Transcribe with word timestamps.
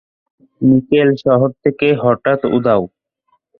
Mikel 0.61 1.09
শহর 1.23 1.49
থেকে 1.63 1.87
হঠাৎ 2.03 2.39
উধাও। 2.57 2.83